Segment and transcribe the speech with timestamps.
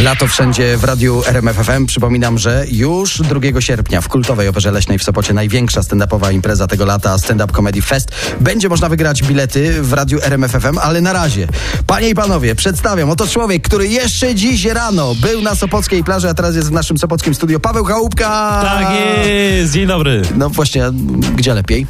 [0.00, 1.86] Lato wszędzie w radiu RMFFM.
[1.86, 6.84] Przypominam, że już 2 sierpnia w kultowej Operze Leśnej w Sopocie największa stand-upowa impreza tego
[6.84, 8.08] lata, Stand Up Comedy Fest.
[8.40, 11.48] Będzie można wygrać bilety w radiu RMFFM, ale na razie.
[11.86, 13.10] Panie i panowie, przedstawiam.
[13.10, 16.98] Oto człowiek, który jeszcze dziś rano był na Sopockiej plaży, a teraz jest w naszym
[16.98, 17.60] sopockim studio.
[17.60, 18.60] Paweł Chałupka!
[18.64, 18.86] Tak
[19.26, 20.22] jest, dzień dobry.
[20.36, 20.82] No właśnie,
[21.36, 21.86] gdzie lepiej?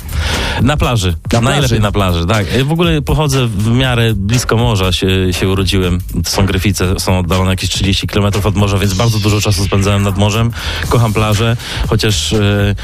[0.62, 1.08] Na plaży.
[1.08, 1.44] Na plaży.
[1.44, 2.46] Najlepiej na plaży, tak.
[2.64, 6.00] W ogóle pochodzę w miarę blisko morza, się, się urodziłem.
[6.24, 10.02] To są Gryfice, są oddalone jakieś 30 km od morza, więc bardzo dużo czasu spędzałem
[10.02, 10.50] nad morzem.
[10.88, 11.56] Kocham plażę,
[11.88, 12.74] chociaż e,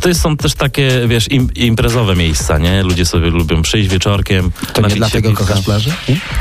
[0.00, 2.82] to jest, są też takie, wiesz, im, imprezowe miejsca, nie?
[2.82, 4.50] Ludzie sobie lubią przyjść wieczorkiem.
[4.72, 5.90] To nie dlatego kochasz plażę?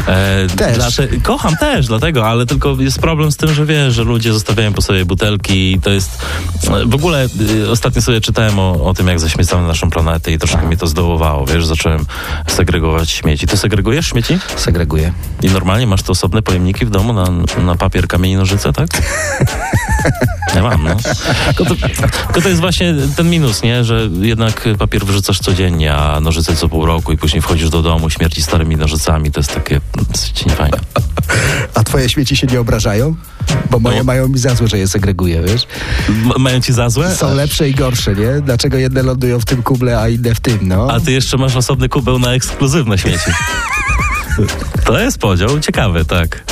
[0.07, 0.77] E, Też.
[0.77, 4.73] Dlate, kocham też, dlatego, ale tylko jest problem z tym, że wiesz, że ludzie zostawiają
[4.73, 6.25] po sobie butelki i to jest...
[6.85, 10.67] W ogóle y, ostatnio sobie czytałem o, o tym, jak zaśmiecamy naszą planetę i troszkę
[10.67, 12.05] mnie to zdołowało, wiesz, zacząłem
[12.47, 13.47] segregować śmieci.
[13.47, 14.37] Ty segregujesz śmieci?
[14.55, 15.13] Segreguję.
[15.41, 17.25] I normalnie masz te osobne pojemniki w domu na,
[17.63, 18.88] na papier, kamień i nożyce, tak?
[20.55, 20.95] Ja mam, no.
[21.45, 21.75] Tylko to,
[22.25, 23.83] tylko to jest właśnie ten minus, nie?
[23.83, 28.09] Że jednak papier wyrzucasz codziennie, a nożyce co pół roku i później wchodzisz do domu,
[28.09, 29.31] śmierci starymi nożycami.
[29.31, 30.77] To jest takie dosyć niefajne.
[31.75, 33.16] A twoje śmieci się nie obrażają?
[33.70, 34.03] Bo moje No.
[34.03, 35.67] mają mi za złe, że je segreguję, wiesz?
[36.09, 37.16] M- mają ci za złe?
[37.16, 38.42] Są lepsze i gorsze, nie?
[38.42, 40.88] Dlaczego jedne lądują w tym kuble, a inne w tym, no?
[40.92, 43.31] A ty jeszcze masz osobny kubeł na ekskluzywne śmieci.
[44.86, 46.44] To jest podział ciekawy, tak.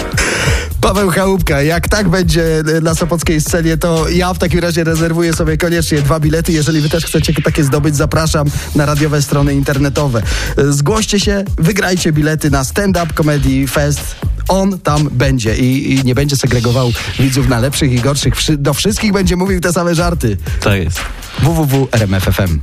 [0.81, 5.57] Paweł Chałupka, jak tak będzie na Sopockiej scenie, to ja w takim razie rezerwuję sobie
[5.57, 6.51] koniecznie dwa bilety.
[6.53, 10.21] Jeżeli wy też chcecie takie zdobyć, zapraszam na radiowe strony internetowe.
[10.69, 14.15] Zgłoście się, wygrajcie bilety na Stand Up Comedy Fest.
[14.47, 18.33] On tam będzie i, i nie będzie segregował widzów na lepszych i gorszych.
[18.57, 20.37] Do wszystkich będzie mówił te same żarty.
[20.61, 20.99] Tak jest.
[21.39, 22.59] www.rmf.fm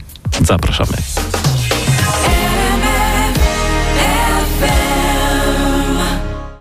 [0.47, 0.97] Zapraszamy.